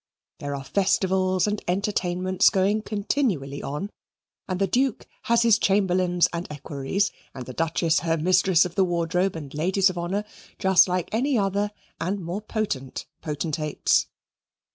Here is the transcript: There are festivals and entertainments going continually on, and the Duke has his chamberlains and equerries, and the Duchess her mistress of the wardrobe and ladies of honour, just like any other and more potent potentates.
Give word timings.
There 0.39 0.55
are 0.55 0.63
festivals 0.63 1.45
and 1.45 1.61
entertainments 1.67 2.49
going 2.49 2.81
continually 2.81 3.61
on, 3.61 3.91
and 4.47 4.57
the 4.59 4.65
Duke 4.65 5.05
has 5.25 5.43
his 5.43 5.59
chamberlains 5.59 6.27
and 6.33 6.51
equerries, 6.51 7.11
and 7.35 7.45
the 7.45 7.53
Duchess 7.53 7.99
her 7.99 8.17
mistress 8.17 8.65
of 8.65 8.73
the 8.73 8.83
wardrobe 8.83 9.35
and 9.35 9.53
ladies 9.53 9.91
of 9.91 9.99
honour, 9.99 10.23
just 10.57 10.87
like 10.87 11.09
any 11.13 11.37
other 11.37 11.69
and 11.99 12.19
more 12.19 12.41
potent 12.41 13.05
potentates. 13.21 14.07